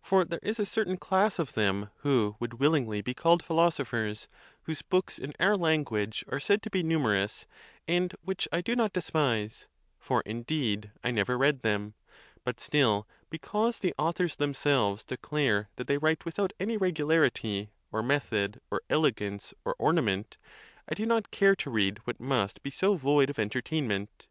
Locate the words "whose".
4.64-4.82